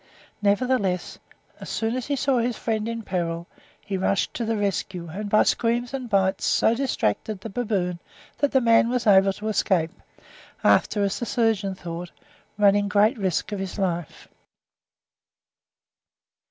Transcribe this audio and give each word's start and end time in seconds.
Nevertheless, 0.41 1.19
as 1.59 1.69
soon 1.69 1.95
as 1.95 2.07
he 2.07 2.15
saw 2.15 2.39
his 2.39 2.57
friend 2.57 2.87
in 2.87 3.03
peril, 3.03 3.45
he 3.79 3.97
rushed 3.97 4.33
to 4.33 4.45
the 4.45 4.57
rescue, 4.57 5.07
and 5.09 5.29
by 5.29 5.43
screams 5.43 5.93
and 5.93 6.09
bites 6.09 6.43
so 6.43 6.73
distracted 6.73 7.39
the 7.39 7.51
baboon 7.51 7.99
that 8.39 8.51
the 8.51 8.61
man 8.61 8.89
was 8.89 9.05
able 9.05 9.31
to 9.33 9.47
escape, 9.49 9.91
after, 10.63 11.03
as 11.03 11.19
the 11.19 11.27
surgeon 11.27 11.75
thought, 11.75 12.09
running 12.57 12.87
great 12.87 13.19
risk 13.19 13.51
of 13.51 13.59
his 13.59 13.77
life. 13.77 14.27